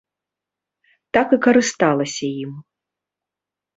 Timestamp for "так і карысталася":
1.17-2.27